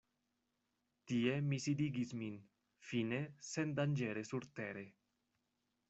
Tie 1.11 1.35
mi 1.49 1.59
sidigis 1.65 2.15
min, 2.23 2.39
fine 2.89 3.21
sendanĝere 3.53 4.25
surtere. 4.33 4.89